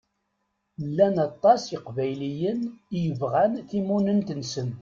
[0.85, 2.59] Llan aṭas n Iqbayliyen
[2.95, 4.69] i yebɣan timunent-nsen.